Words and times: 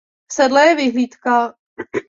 V 0.31 0.33
sedle 0.33 0.65
je 0.65 0.75
vyhlídka. 0.75 1.53